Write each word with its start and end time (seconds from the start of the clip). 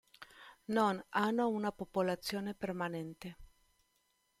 Non 0.73 0.99
hanno 1.09 1.49
una 1.49 1.71
popolazione 1.71 2.55
permanente. 2.55 3.37